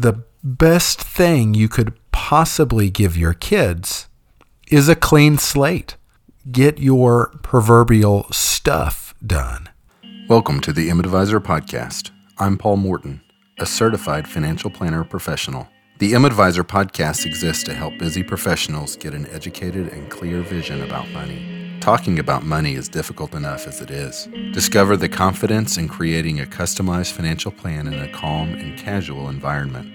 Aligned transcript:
the 0.00 0.24
best 0.42 1.02
thing 1.02 1.52
you 1.52 1.68
could 1.68 1.92
possibly 2.10 2.88
give 2.88 3.18
your 3.18 3.34
kids 3.34 4.08
is 4.70 4.88
a 4.88 4.96
clean 4.96 5.36
slate. 5.36 5.96
Get 6.50 6.78
your 6.78 7.28
proverbial 7.42 8.26
stuff 8.30 9.14
done. 9.24 9.68
Welcome 10.26 10.62
to 10.62 10.72
the 10.72 10.88
M-Advisor 10.88 11.38
podcast. 11.40 12.12
I'm 12.38 12.56
Paul 12.56 12.78
Morton, 12.78 13.20
a 13.58 13.66
certified 13.66 14.26
financial 14.26 14.70
planner 14.70 15.04
professional. 15.04 15.68
The 15.98 16.14
M-Advisor 16.14 16.64
podcast 16.64 17.26
exists 17.26 17.64
to 17.64 17.74
help 17.74 17.98
busy 17.98 18.22
professionals 18.22 18.96
get 18.96 19.12
an 19.12 19.26
educated 19.26 19.88
and 19.88 20.10
clear 20.10 20.40
vision 20.40 20.80
about 20.80 21.10
money. 21.10 21.59
Talking 21.80 22.18
about 22.18 22.44
money 22.44 22.74
is 22.74 22.90
difficult 22.90 23.34
enough 23.34 23.66
as 23.66 23.80
it 23.80 23.90
is. 23.90 24.28
Discover 24.52 24.98
the 24.98 25.08
confidence 25.08 25.78
in 25.78 25.88
creating 25.88 26.38
a 26.38 26.44
customized 26.44 27.12
financial 27.12 27.50
plan 27.50 27.86
in 27.86 27.94
a 27.94 28.12
calm 28.12 28.52
and 28.52 28.78
casual 28.78 29.30
environment. 29.30 29.90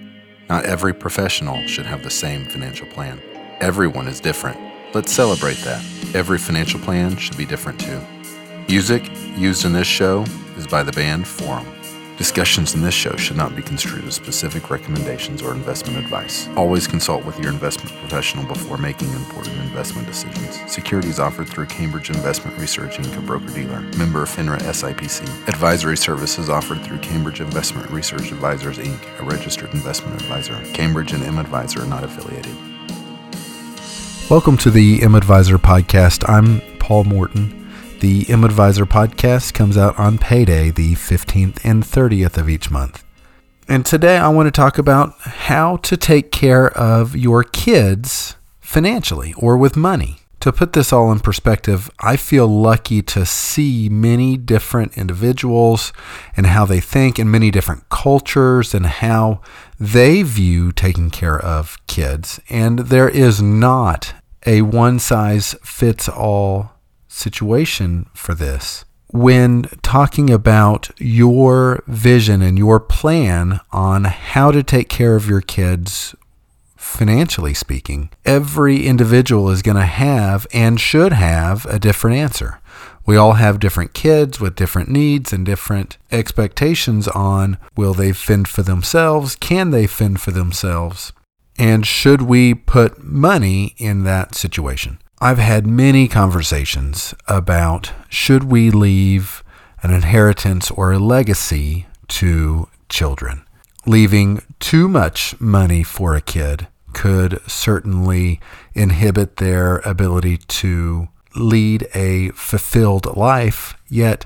Not 0.50 0.66
every 0.66 0.96
professional 0.96 1.66
should 1.68 1.86
have 1.86 2.04
the 2.04 2.10
same 2.10 2.46
financial 2.46 2.88
plan. 2.88 3.21
Everyone 3.62 4.07
is 4.07 4.20
different. 4.20 4.60
Let's 4.96 5.12
celebrate 5.12 5.57
that. 5.57 5.84
Every 6.16 6.40
financial 6.40 6.79
plan 6.79 7.18
should 7.18 7.38
be 7.38 7.46
different 7.46 7.79
too. 7.79 8.02
Music 8.68 9.07
used 9.38 9.64
in 9.64 9.74
this 9.74 9.88
show 9.88 10.26
is 10.57 10.65
by 10.65 10.82
the 10.82 10.92
band 10.92 11.28
Forum. 11.28 11.68
Discussions 12.18 12.74
in 12.74 12.82
this 12.82 12.93
show 12.93 13.14
should 13.18 13.36
not 13.36 13.57
be 13.57 13.61
construed 13.61 14.05
as 14.05 14.15
specific 14.15 14.69
recommendations 14.69 15.42
or 15.42 15.51
investment 15.51 15.97
advice. 15.97 16.47
Always 16.56 16.87
consult 16.87 17.25
with 17.25 17.37
your 17.37 17.51
investment 17.51 17.93
professional 17.97 18.46
before 18.46 18.78
making 18.78 19.10
important 19.10 19.57
investment 19.57 20.07
decisions. 20.07 20.71
Securities 20.71 21.20
offered 21.20 21.50
through 21.50 21.65
Cambridge 21.65 22.09
Investment 22.09 22.57
Research 22.57 23.00
Inc., 23.00 23.18
a 23.18 23.21
broker 23.21 23.50
dealer. 23.54 23.82
Member 23.97 24.23
of 24.23 24.29
FINRA 24.29 24.59
SIPC. 24.59 25.23
Advisory 25.50 25.97
services 25.97 26.50
offered 26.50 26.82
through 26.83 27.00
Cambridge 27.00 27.42
Investment 27.42 27.92
Research 27.92 28.32
Advisors 28.32 28.78
Inc., 28.78 29.20
a 29.20 29.23
registered 29.23 29.73
investment 29.73 30.21
advisor. 30.21 30.56
Cambridge 30.73 31.11
and 31.11 31.21
M 31.21 31.37
Advisor 31.37 31.82
are 31.82 31.86
not 31.86 32.06
affiliated. 32.06 32.56
Welcome 34.30 34.56
to 34.59 34.72
the 34.72 35.03
M 35.03 35.16
Advisor 35.16 35.58
podcast. 35.58 36.23
I'm 36.30 36.62
Paul 36.80 37.03
Morton. 37.03 37.65
The 38.06 38.30
M 38.30 38.44
Advisor 38.44 38.86
podcast 38.86 39.56
comes 39.56 39.78
out 39.78 39.98
on 39.98 40.20
payday, 40.20 40.70
the 40.70 40.94
15th 40.94 41.59
and 41.66 41.81
30th 41.81 42.38
of 42.38 42.47
each 42.47 42.70
month. 42.70 43.03
And 43.67 43.84
today 43.84 44.20
I 44.20 44.28
want 44.28 44.45
to 44.45 44.52
talk 44.52 44.78
about 44.78 45.20
how 45.22 45.78
to 45.78 45.97
take 45.97 46.31
care 46.31 46.70
of 46.78 47.16
your 47.16 47.44
kids 47.44 48.36
financially 48.59 49.34
or 49.39 49.58
with 49.58 49.75
money. 49.75 50.17
To 50.42 50.53
put 50.53 50.73
this 50.73 50.94
all 50.94 51.12
in 51.12 51.20
perspective, 51.20 51.89
I 52.00 52.16
feel 52.16 52.45
lucky 52.47 53.02
to 53.02 53.25
see 53.25 53.89
many 53.89 54.38
different 54.38 54.95
individuals 54.95 55.92
and 56.38 56.45
how 56.45 56.64
they 56.64 56.81
think 56.81 57.17
in 57.17 57.31
many 57.31 57.50
different 57.50 57.90
cultures 57.90 58.75
and 58.75 58.86
how 58.86 59.42
they 59.80 60.22
view 60.22 60.72
taking 60.72 61.09
care 61.09 61.40
of 61.40 61.84
kids. 61.88 62.40
And 62.52 62.78
there 62.78 63.09
is 63.09 63.42
not 63.42 64.14
a 64.45 64.62
one 64.62 65.00
size 65.00 65.56
fits 65.64 66.08
all 66.08 66.75
situation 67.16 68.10
for 68.14 68.36
this. 68.36 68.84
When 69.08 69.64
talking 69.82 70.30
about 70.30 70.90
your 71.00 71.82
vision 71.88 72.42
and 72.42 72.58
your 72.58 72.80
plan 72.80 73.62
on 73.72 74.04
how 74.04 74.52
to 74.52 74.62
take 74.62 74.90
care 74.90 75.16
of 75.16 75.30
your 75.30 75.42
kids 75.42 76.14
financially 76.76 77.54
speaking, 77.54 78.10
every 78.26 78.86
individual 78.86 79.50
is 79.50 79.62
going 79.62 79.78
to 79.78 79.86
have 79.86 80.46
and 80.54 80.80
should 80.80 81.14
have 81.14 81.66
a 81.68 81.80
different 81.80 82.18
answer. 82.18 82.60
We 83.06 83.16
all 83.16 83.34
have 83.34 83.60
different 83.60 83.94
kids 83.94 84.40
with 84.42 84.56
different 84.56 84.90
needs 84.90 85.32
and 85.32 85.46
different 85.46 85.98
expectations 86.12 87.08
on 87.08 87.58
will 87.78 87.94
they 87.94 88.12
fend 88.12 88.50
for 88.50 88.64
themselves? 88.64 89.36
Can 89.36 89.72
they 89.72 89.88
fend 89.88 90.20
for 90.20 90.32
themselves? 90.32 91.14
And 91.58 91.86
should 91.86 92.24
we 92.24 92.54
put 92.54 93.04
money 93.04 93.74
in 93.78 94.04
that 94.04 94.36
situation? 94.36 95.00
I've 95.22 95.38
had 95.38 95.66
many 95.66 96.10
conversations 96.10 97.14
about 97.26 97.94
should 98.09 98.44
we 98.44 98.70
leave 98.70 99.44
an 99.81 99.92
inheritance 99.92 100.70
or 100.70 100.92
a 100.92 101.00
legacy 101.00 101.88
to 102.09 102.68
children. 102.90 103.46
Leaving 103.86 104.42
too 104.59 104.90
much 104.90 105.40
money 105.40 105.84
for 105.84 106.16
a 106.16 106.22
kid 106.22 106.68
could 106.92 107.40
certainly 107.50 108.42
inhibit 108.74 109.38
their 109.38 109.78
ability 109.80 110.38
to 110.38 111.08
lead 111.34 111.88
a 111.94 112.30
fulfilled 112.30 113.16
life, 113.16 113.75
yet 113.88 114.25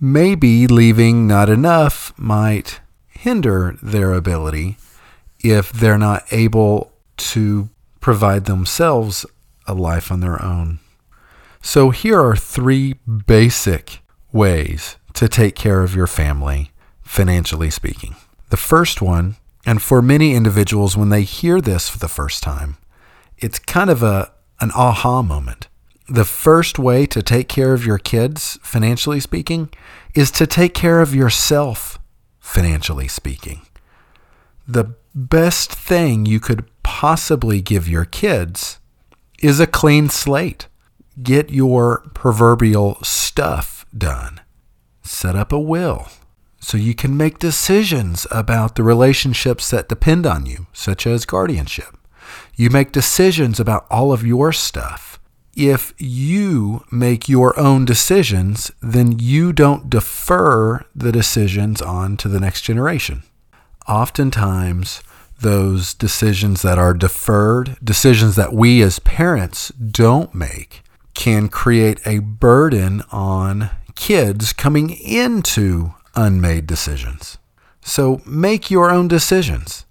maybe 0.00 0.66
leaving 0.68 1.26
not 1.26 1.48
enough 1.48 2.12
might 2.16 2.80
hinder 3.08 3.76
their 3.82 4.12
ability 4.12 4.76
if 5.40 5.72
they're 5.72 5.98
not 5.98 6.24
able 6.30 6.92
to 7.16 7.68
provide 8.00 8.44
themselves 8.44 9.26
a 9.70 9.74
life 9.74 10.10
on 10.10 10.20
their 10.20 10.42
own. 10.42 10.80
So, 11.62 11.90
here 11.90 12.20
are 12.20 12.36
three 12.36 12.94
basic 13.26 14.00
ways 14.32 14.96
to 15.14 15.28
take 15.28 15.54
care 15.54 15.82
of 15.82 15.94
your 15.94 16.06
family, 16.06 16.70
financially 17.02 17.70
speaking. 17.70 18.16
The 18.48 18.56
first 18.56 19.02
one, 19.02 19.36
and 19.66 19.82
for 19.82 20.00
many 20.00 20.34
individuals, 20.34 20.96
when 20.96 21.10
they 21.10 21.22
hear 21.22 21.60
this 21.60 21.88
for 21.88 21.98
the 21.98 22.08
first 22.08 22.42
time, 22.42 22.78
it's 23.38 23.58
kind 23.58 23.90
of 23.90 24.02
a, 24.02 24.32
an 24.60 24.70
aha 24.74 25.22
moment. 25.22 25.68
The 26.08 26.24
first 26.24 26.78
way 26.78 27.06
to 27.06 27.22
take 27.22 27.48
care 27.48 27.72
of 27.72 27.86
your 27.86 27.98
kids, 27.98 28.58
financially 28.62 29.20
speaking, 29.20 29.70
is 30.14 30.30
to 30.32 30.46
take 30.46 30.74
care 30.74 31.00
of 31.00 31.14
yourself, 31.14 31.98
financially 32.40 33.08
speaking. 33.08 33.62
The 34.66 34.94
best 35.14 35.72
thing 35.72 36.26
you 36.26 36.40
could 36.40 36.64
possibly 36.82 37.60
give 37.60 37.88
your 37.88 38.04
kids 38.04 38.69
is 39.40 39.60
a 39.60 39.66
clean 39.66 40.08
slate. 40.08 40.68
Get 41.22 41.50
your 41.50 42.08
proverbial 42.14 42.98
stuff 43.02 43.84
done. 43.96 44.40
Set 45.02 45.34
up 45.36 45.52
a 45.52 45.58
will 45.58 46.08
so 46.60 46.76
you 46.76 46.94
can 46.94 47.16
make 47.16 47.38
decisions 47.38 48.26
about 48.30 48.76
the 48.76 48.82
relationships 48.82 49.70
that 49.70 49.88
depend 49.88 50.26
on 50.26 50.46
you, 50.46 50.66
such 50.72 51.06
as 51.06 51.24
guardianship. 51.24 51.96
You 52.54 52.70
make 52.70 52.92
decisions 52.92 53.58
about 53.58 53.86
all 53.90 54.12
of 54.12 54.24
your 54.24 54.52
stuff. 54.52 55.18
If 55.56 55.94
you 55.98 56.84
make 56.92 57.28
your 57.28 57.58
own 57.58 57.84
decisions, 57.84 58.70
then 58.80 59.18
you 59.18 59.52
don't 59.52 59.90
defer 59.90 60.84
the 60.94 61.10
decisions 61.10 61.82
on 61.82 62.16
to 62.18 62.28
the 62.28 62.38
next 62.38 62.62
generation. 62.62 63.24
Oftentimes, 63.88 65.02
those 65.40 65.94
decisions 65.94 66.62
that 66.62 66.78
are 66.78 66.94
deferred, 66.94 67.76
decisions 67.82 68.36
that 68.36 68.52
we 68.52 68.82
as 68.82 68.98
parents 69.00 69.70
don't 69.70 70.34
make, 70.34 70.82
can 71.14 71.48
create 71.48 72.00
a 72.06 72.20
burden 72.20 73.02
on 73.10 73.70
kids 73.94 74.52
coming 74.52 74.90
into 74.90 75.94
unmade 76.14 76.66
decisions. 76.66 77.38
So 77.80 78.20
make 78.26 78.70
your 78.70 78.90
own 78.90 79.08
decisions. 79.08 79.86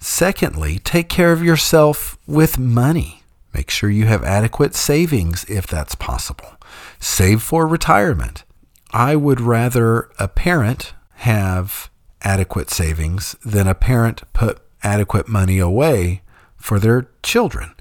Secondly, 0.00 0.78
take 0.78 1.08
care 1.08 1.32
of 1.32 1.42
yourself 1.42 2.18
with 2.26 2.58
money. 2.58 3.22
Make 3.54 3.70
sure 3.70 3.90
you 3.90 4.06
have 4.06 4.22
adequate 4.22 4.74
savings 4.74 5.44
if 5.48 5.66
that's 5.66 5.94
possible. 5.94 6.56
Save 7.00 7.42
for 7.42 7.66
retirement. 7.66 8.44
I 8.92 9.16
would 9.16 9.40
rather 9.40 10.10
a 10.18 10.28
parent 10.28 10.94
have 11.16 11.90
adequate 12.22 12.70
savings 12.70 13.36
than 13.44 13.66
a 13.66 13.74
parent 13.74 14.22
put 14.32 14.60
adequate 14.82 15.28
money 15.28 15.58
away 15.58 16.22
for 16.56 16.78
their 16.78 17.08
children. 17.22 17.74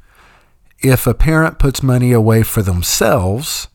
If 0.80 1.08
a 1.08 1.13
parent 1.13 1.59
puts 1.59 1.81
money 1.81 2.12
away 2.12 2.44
for 2.44 2.62
themselves, 2.62 3.68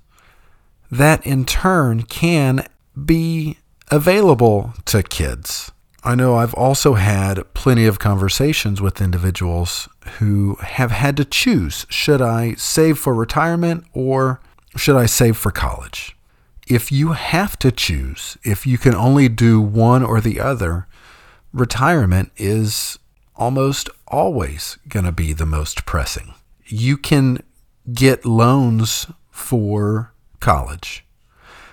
that 0.91 1.27
in 1.27 1.45
turn 1.45 2.03
can 2.03 2.67
be 3.05 3.59
available 3.91 4.75
to 4.87 5.03
kids. 5.03 5.73
I 6.05 6.15
know 6.17 6.35
I've 6.35 6.55
also 6.55 6.95
had 6.95 7.55
plenty 7.55 7.87
of 7.87 8.01
conversations 8.01 8.81
with 8.81 9.01
individuals 9.01 9.89
who 10.19 10.57
have 10.57 10.91
had 10.91 11.17
to 11.19 11.25
choose 11.25 11.87
should 11.89 12.21
I 12.21 12.55
save 12.55 12.99
for 12.99 13.15
retirement 13.15 13.85
or 13.93 14.41
should 14.77 14.97
I 14.97 15.07
save 15.07 15.37
for 15.37 15.53
college? 15.53 16.17
If 16.67 16.91
you 16.91 17.13
have 17.13 17.59
to 17.61 17.71
choose, 17.71 18.37
if 18.43 18.67
you 18.67 18.79
can 18.79 18.95
only 18.95 19.29
do 19.29 19.61
one 19.61 20.03
or 20.03 20.21
the 20.21 20.41
other, 20.41 20.87
retirement 21.53 22.33
is 22.37 22.99
almost 23.43 23.91
always 24.07 24.79
going 24.89 25.05
to 25.05 25.11
be 25.11 25.33
the 25.33 25.45
most 25.45 25.85
pressing. 25.85 26.33
You 26.65 26.97
can 26.97 27.43
get 27.93 28.25
loans 28.25 29.09
for 29.33 30.13
college, 30.39 31.05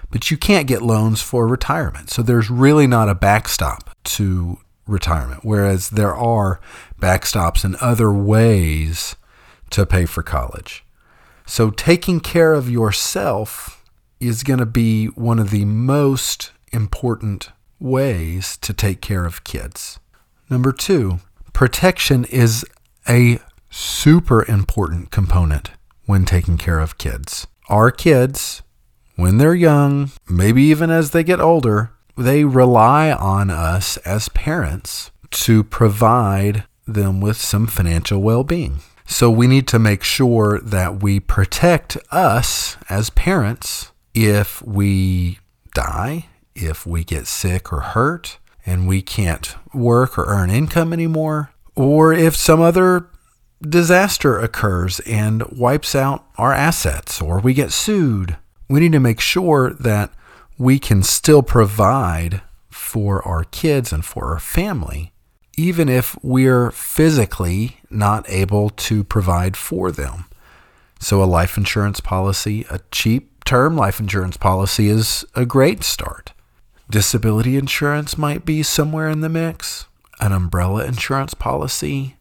but 0.09 0.31
you 0.31 0.37
can't 0.37 0.65
get 0.65 0.81
loans 0.81 1.21
for 1.21 1.45
retirement. 1.47 2.09
So 2.09 2.23
there's 2.23 2.49
really 2.49 2.87
not 2.87 3.07
a 3.07 3.13
backstop 3.13 3.95
to 4.15 4.57
retirement, 4.87 5.41
whereas 5.43 5.91
there 5.91 6.15
are 6.15 6.59
backstops 6.99 7.63
and 7.63 7.75
other 7.75 8.11
ways 8.11 9.15
to 9.69 9.85
pay 9.85 10.07
for 10.07 10.23
college. 10.23 10.83
So 11.45 11.69
taking 11.69 12.19
care 12.19 12.53
of 12.53 12.67
yourself 12.67 13.85
is 14.19 14.41
going 14.41 14.57
to 14.57 14.65
be 14.65 15.05
one 15.05 15.37
of 15.37 15.51
the 15.51 15.65
most 15.65 16.51
important 16.71 17.51
ways 17.79 18.57
to 18.57 18.73
take 18.73 19.01
care 19.01 19.25
of 19.25 19.43
kids. 19.43 19.99
Number 20.49 20.71
two, 20.71 21.19
protection 21.53 22.25
is 22.25 22.65
a 23.07 23.39
super 23.69 24.45
important 24.45 25.11
component 25.11 25.71
when 26.05 26.25
taking 26.25 26.57
care 26.57 26.79
of 26.79 26.97
kids. 26.97 27.47
Our 27.69 27.91
kids, 27.91 28.61
when 29.15 29.37
they're 29.37 29.55
young, 29.55 30.11
maybe 30.27 30.63
even 30.63 30.89
as 30.89 31.11
they 31.11 31.23
get 31.23 31.39
older, 31.39 31.91
they 32.17 32.43
rely 32.43 33.11
on 33.11 33.49
us 33.49 33.97
as 33.97 34.29
parents 34.29 35.11
to 35.31 35.63
provide 35.63 36.65
them 36.87 37.21
with 37.21 37.37
some 37.37 37.67
financial 37.67 38.21
well 38.21 38.43
being. 38.43 38.79
So 39.05 39.29
we 39.31 39.47
need 39.47 39.67
to 39.69 39.79
make 39.79 40.03
sure 40.03 40.59
that 40.59 41.01
we 41.01 41.19
protect 41.19 41.97
us 42.11 42.77
as 42.89 43.09
parents 43.09 43.91
if 44.13 44.61
we 44.61 45.39
die, 45.73 46.27
if 46.55 46.85
we 46.85 47.03
get 47.03 47.27
sick 47.27 47.71
or 47.71 47.81
hurt, 47.81 48.37
and 48.69 48.87
we 48.87 49.01
can't 49.01 49.55
work 49.73 50.17
or 50.17 50.25
earn 50.25 50.49
income 50.49 50.93
anymore, 50.93 51.51
or 51.75 52.13
if 52.13 52.35
some 52.35 52.61
other 52.61 53.07
disaster 53.61 54.37
occurs 54.39 54.99
and 55.01 55.43
wipes 55.51 55.95
out 55.95 56.25
our 56.37 56.53
assets, 56.53 57.21
or 57.21 57.39
we 57.39 57.53
get 57.53 57.71
sued. 57.71 58.37
We 58.69 58.79
need 58.79 58.91
to 58.91 58.99
make 58.99 59.19
sure 59.19 59.73
that 59.73 60.11
we 60.57 60.77
can 60.79 61.03
still 61.03 61.41
provide 61.41 62.41
for 62.69 63.27
our 63.27 63.43
kids 63.45 63.91
and 63.91 64.05
for 64.05 64.31
our 64.31 64.39
family 64.39 65.11
even 65.59 65.89
if 65.89 66.17
we're 66.23 66.71
physically 66.71 67.81
not 67.89 68.25
able 68.29 68.69
to 68.69 69.03
provide 69.03 69.57
for 69.57 69.91
them. 69.91 70.23
So, 71.01 71.21
a 71.21 71.25
life 71.25 71.57
insurance 71.57 71.99
policy, 71.99 72.65
a 72.69 72.79
cheap 72.91 73.43
term 73.43 73.75
life 73.75 73.99
insurance 73.99 74.37
policy, 74.37 74.87
is 74.87 75.25
a 75.35 75.45
great 75.45 75.83
start. 75.83 76.31
Disability 76.89 77.55
insurance 77.55 78.17
might 78.17 78.45
be 78.45 78.63
somewhere 78.63 79.09
in 79.09 79.21
the 79.21 79.29
mix, 79.29 79.85
an 80.19 80.31
umbrella 80.31 80.85
insurance 80.85 81.33
policy. 81.33 82.15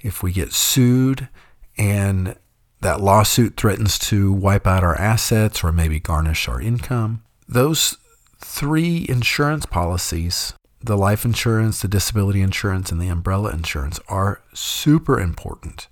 If 0.00 0.22
we 0.22 0.32
get 0.32 0.52
sued 0.52 1.28
and 1.76 2.36
that 2.80 3.00
lawsuit 3.00 3.56
threatens 3.56 3.98
to 3.98 4.32
wipe 4.32 4.66
out 4.66 4.84
our 4.84 4.96
assets 4.96 5.64
or 5.64 5.72
maybe 5.72 5.98
garnish 5.98 6.48
our 6.48 6.60
income, 6.60 7.24
those 7.48 7.96
three 8.38 9.04
insurance 9.08 9.66
policies 9.66 10.54
the 10.80 10.96
life 10.96 11.24
insurance, 11.24 11.82
the 11.82 11.88
disability 11.88 12.40
insurance, 12.40 12.92
and 12.92 13.00
the 13.00 13.08
umbrella 13.08 13.50
insurance 13.50 13.98
are 14.08 14.42
super 14.54 15.20
important 15.20 15.88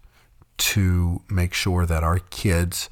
to 0.59 1.23
make 1.29 1.53
sure 1.53 1.85
that 1.85 2.03
our 2.03 2.19
kids 2.19 2.89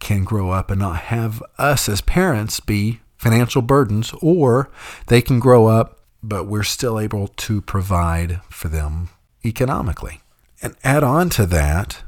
can 0.00 0.24
grow 0.24 0.50
up 0.50 0.70
and 0.70 0.80
not 0.80 0.96
have 0.96 1.42
us 1.58 1.88
as 1.88 2.00
parents 2.00 2.60
be 2.60 3.00
financial 3.24 3.62
burdens, 3.62 4.12
or 4.20 4.70
they 5.06 5.22
can 5.22 5.40
grow 5.40 5.66
up, 5.66 6.00
but 6.22 6.44
we're 6.44 6.62
still 6.62 7.00
able 7.00 7.28
to 7.28 7.60
provide 7.60 8.40
for 8.50 8.68
them 8.68 9.08
economically. 9.44 10.20
And 10.62 10.76
add 10.84 11.02
on 11.02 11.30
to 11.30 11.46
that 11.46 12.02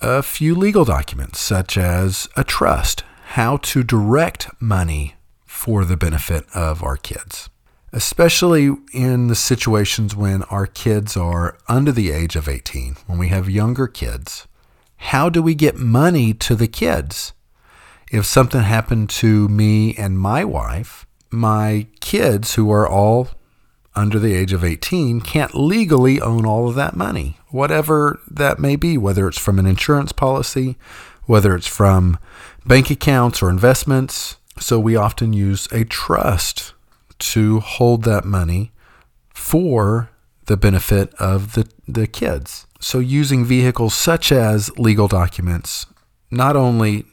a 0.00 0.22
few 0.22 0.54
legal 0.54 0.84
documents, 0.84 1.40
such 1.40 1.78
as 1.78 2.28
a 2.36 2.44
trust, 2.44 3.04
how 3.38 3.58
to 3.58 3.82
direct 3.82 4.48
money 4.60 5.14
for 5.46 5.84
the 5.84 5.96
benefit 5.96 6.44
of 6.54 6.82
our 6.82 6.96
kids 6.96 7.48
especially 7.92 8.70
in 8.92 9.26
the 9.26 9.34
situations 9.34 10.14
when 10.14 10.42
our 10.44 10.66
kids 10.66 11.16
are 11.16 11.58
under 11.68 11.90
the 11.92 12.10
age 12.10 12.36
of 12.36 12.48
18, 12.48 12.96
when 13.06 13.18
we 13.18 13.28
have 13.28 13.50
younger 13.50 13.86
kids. 13.86 14.46
How 14.96 15.28
do 15.28 15.42
we 15.42 15.54
get 15.54 15.76
money 15.76 16.32
to 16.34 16.54
the 16.54 16.68
kids? 16.68 17.32
If 18.10 18.26
something 18.26 18.62
happened 18.62 19.08
to 19.10 19.48
me 19.48 19.94
and 19.94 20.18
my 20.18 20.44
wife, 20.44 21.06
my 21.30 21.86
kids, 22.00 22.56
who 22.56 22.70
are 22.72 22.88
all 22.88 23.28
under 23.94 24.18
the 24.18 24.34
age 24.34 24.52
of 24.52 24.64
18, 24.64 25.20
can't 25.20 25.54
legally 25.54 26.20
own 26.20 26.44
all 26.44 26.68
of 26.68 26.74
that 26.74 26.96
money, 26.96 27.38
whatever 27.50 28.20
that 28.28 28.58
may 28.58 28.74
be, 28.74 28.98
whether 28.98 29.28
it's 29.28 29.38
from 29.38 29.60
an 29.60 29.66
insurance 29.66 30.10
policy, 30.10 30.76
whether 31.26 31.54
it's 31.54 31.68
from 31.68 32.18
bank 32.66 32.90
accounts 32.90 33.42
or 33.42 33.48
investments. 33.48 34.36
So 34.58 34.80
we 34.80 34.96
often 34.96 35.32
use 35.32 35.68
a 35.70 35.84
trust 35.84 36.74
to 37.20 37.60
hold 37.60 38.02
that 38.04 38.24
money 38.24 38.72
for 39.32 40.10
the 40.46 40.56
benefit 40.56 41.14
of 41.14 41.52
the, 41.52 41.68
the 41.86 42.08
kids. 42.08 42.66
So, 42.80 42.98
using 42.98 43.44
vehicles 43.44 43.94
such 43.94 44.32
as 44.32 44.76
legal 44.78 45.06
documents, 45.06 45.86
not 46.30 46.56
only 46.56 47.04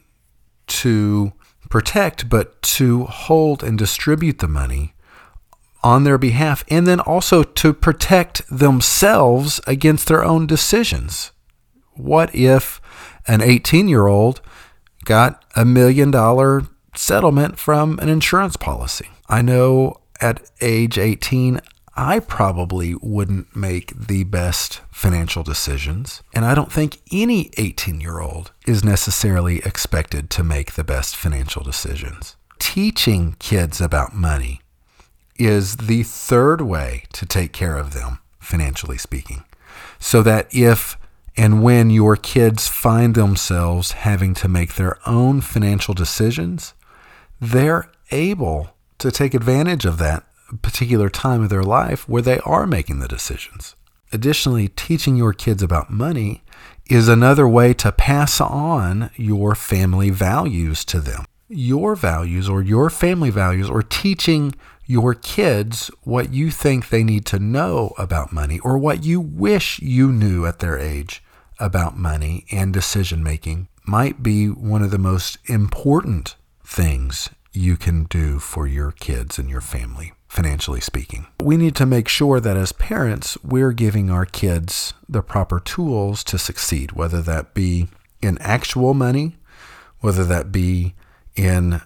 to 0.68 1.32
protect, 1.68 2.28
but 2.28 2.60
to 2.62 3.04
hold 3.04 3.62
and 3.62 3.78
distribute 3.78 4.38
the 4.38 4.48
money 4.48 4.94
on 5.82 6.04
their 6.04 6.18
behalf, 6.18 6.64
and 6.68 6.86
then 6.86 7.00
also 7.00 7.42
to 7.42 7.72
protect 7.72 8.42
themselves 8.50 9.60
against 9.66 10.08
their 10.08 10.24
own 10.24 10.46
decisions. 10.46 11.32
What 11.94 12.34
if 12.34 12.80
an 13.26 13.42
18 13.42 13.88
year 13.88 14.06
old 14.06 14.40
got 15.04 15.44
a 15.54 15.64
million 15.64 16.10
dollar 16.10 16.66
settlement 16.94 17.58
from 17.58 17.98
an 18.00 18.08
insurance 18.08 18.56
policy? 18.56 19.08
I 19.28 19.42
know 19.42 19.96
at 20.20 20.50
age 20.60 20.98
18, 20.98 21.60
I 22.00 22.20
probably 22.20 22.94
wouldn't 22.94 23.56
make 23.56 23.92
the 23.92 24.22
best 24.22 24.82
financial 24.92 25.42
decisions. 25.42 26.22
And 26.32 26.44
I 26.44 26.54
don't 26.54 26.70
think 26.70 27.00
any 27.10 27.50
18 27.56 28.00
year 28.00 28.20
old 28.20 28.52
is 28.68 28.84
necessarily 28.84 29.58
expected 29.64 30.30
to 30.30 30.44
make 30.44 30.74
the 30.74 30.84
best 30.84 31.16
financial 31.16 31.64
decisions. 31.64 32.36
Teaching 32.60 33.34
kids 33.40 33.80
about 33.80 34.14
money 34.14 34.60
is 35.40 35.76
the 35.76 36.04
third 36.04 36.60
way 36.60 37.02
to 37.14 37.26
take 37.26 37.52
care 37.52 37.76
of 37.76 37.94
them, 37.94 38.20
financially 38.38 38.96
speaking. 38.96 39.42
So 39.98 40.22
that 40.22 40.46
if 40.54 40.96
and 41.36 41.64
when 41.64 41.90
your 41.90 42.14
kids 42.14 42.68
find 42.68 43.16
themselves 43.16 43.90
having 43.90 44.34
to 44.34 44.46
make 44.46 44.76
their 44.76 45.00
own 45.04 45.40
financial 45.40 45.94
decisions, 45.94 46.74
they're 47.40 47.90
able 48.12 48.68
to 48.98 49.10
take 49.10 49.34
advantage 49.34 49.84
of 49.84 49.98
that 49.98 50.27
particular 50.56 51.08
time 51.08 51.42
of 51.42 51.50
their 51.50 51.62
life 51.62 52.08
where 52.08 52.22
they 52.22 52.38
are 52.40 52.66
making 52.66 53.00
the 53.00 53.08
decisions. 53.08 53.76
Additionally, 54.12 54.68
teaching 54.68 55.16
your 55.16 55.32
kids 55.32 55.62
about 55.62 55.90
money 55.90 56.42
is 56.88 57.08
another 57.08 57.46
way 57.46 57.74
to 57.74 57.92
pass 57.92 58.40
on 58.40 59.10
your 59.16 59.54
family 59.54 60.08
values 60.10 60.84
to 60.86 61.00
them. 61.00 61.24
Your 61.48 61.94
values 61.94 62.48
or 62.48 62.62
your 62.62 62.90
family 62.90 63.30
values, 63.30 63.68
or 63.68 63.82
teaching 63.82 64.54
your 64.86 65.14
kids 65.14 65.90
what 66.02 66.32
you 66.32 66.50
think 66.50 66.88
they 66.88 67.04
need 67.04 67.26
to 67.26 67.38
know 67.38 67.92
about 67.98 68.32
money 68.32 68.58
or 68.60 68.78
what 68.78 69.04
you 69.04 69.20
wish 69.20 69.78
you 69.80 70.10
knew 70.10 70.46
at 70.46 70.60
their 70.60 70.78
age 70.78 71.22
about 71.58 71.96
money 71.96 72.46
and 72.50 72.72
decision 72.72 73.22
making, 73.22 73.68
might 73.86 74.22
be 74.22 74.46
one 74.46 74.82
of 74.82 74.90
the 74.90 74.98
most 74.98 75.36
important 75.46 76.36
things 76.64 77.28
you 77.52 77.76
can 77.76 78.04
do 78.04 78.38
for 78.38 78.66
your 78.66 78.92
kids 78.92 79.38
and 79.38 79.50
your 79.50 79.60
family, 79.60 80.12
financially 80.28 80.80
speaking. 80.80 81.26
We 81.42 81.56
need 81.56 81.74
to 81.76 81.86
make 81.86 82.08
sure 82.08 82.38
that 82.40 82.56
as 82.56 82.72
parents, 82.72 83.36
we're 83.42 83.72
giving 83.72 84.10
our 84.10 84.26
kids 84.26 84.94
the 85.08 85.22
proper 85.22 85.58
tools 85.58 86.22
to 86.24 86.38
succeed, 86.38 86.92
whether 86.92 87.22
that 87.22 87.54
be 87.54 87.88
in 88.20 88.38
actual 88.38 88.94
money, 88.94 89.36
whether 90.00 90.24
that 90.24 90.52
be 90.52 90.94
in 91.34 91.80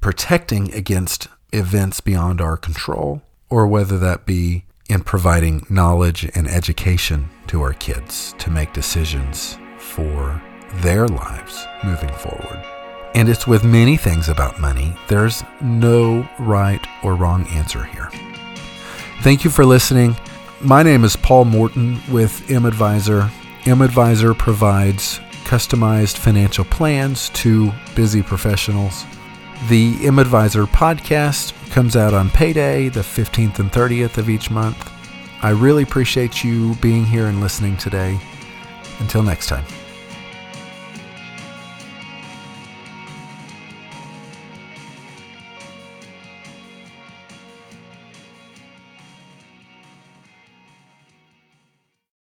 protecting 0.00 0.72
against 0.72 1.28
events 1.52 2.00
beyond 2.00 2.40
our 2.40 2.56
control, 2.56 3.22
or 3.50 3.66
whether 3.66 3.98
that 3.98 4.26
be 4.26 4.64
in 4.88 5.02
providing 5.02 5.66
knowledge 5.68 6.30
and 6.34 6.48
education 6.48 7.28
to 7.46 7.60
our 7.62 7.74
kids 7.74 8.34
to 8.38 8.50
make 8.50 8.72
decisions 8.72 9.58
for 9.78 10.40
their 10.76 11.08
lives 11.08 11.66
moving 11.84 12.12
forward. 12.14 12.77
And 13.14 13.28
it's 13.28 13.46
with 13.46 13.64
many 13.64 13.96
things 13.96 14.28
about 14.28 14.60
money. 14.60 14.94
There's 15.08 15.42
no 15.60 16.28
right 16.38 16.86
or 17.02 17.14
wrong 17.14 17.46
answer 17.48 17.84
here. 17.84 18.10
Thank 19.22 19.44
you 19.44 19.50
for 19.50 19.64
listening. 19.64 20.16
My 20.60 20.82
name 20.82 21.04
is 21.04 21.16
Paul 21.16 21.44
Morton 21.44 22.00
with 22.10 22.50
M 22.50 22.64
Advisor. 22.64 23.30
M 23.66 23.82
Advisor 23.82 24.34
provides 24.34 25.18
customized 25.44 26.18
financial 26.18 26.64
plans 26.64 27.30
to 27.30 27.72
busy 27.94 28.22
professionals. 28.22 29.04
The 29.68 29.96
M 30.02 30.18
Advisor 30.18 30.64
podcast 30.66 31.52
comes 31.70 31.96
out 31.96 32.14
on 32.14 32.30
payday, 32.30 32.88
the 32.88 33.00
15th 33.00 33.58
and 33.58 33.72
30th 33.72 34.18
of 34.18 34.28
each 34.28 34.50
month. 34.50 34.92
I 35.42 35.50
really 35.50 35.84
appreciate 35.84 36.42
you 36.42 36.74
being 36.76 37.04
here 37.04 37.26
and 37.26 37.40
listening 37.40 37.76
today. 37.76 38.18
Until 39.00 39.22
next 39.22 39.46
time. 39.46 39.64